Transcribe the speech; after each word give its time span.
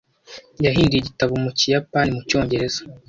Yahinduye 0.65 0.99
igitabo 1.01 1.33
mu 1.43 1.51
Kiyapani 1.57 2.09
mu 2.15 2.21
Cyongereza. 2.29 2.81